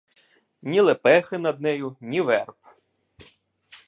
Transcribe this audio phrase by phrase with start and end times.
[0.61, 2.55] Ні лепехи над нею, ні верб.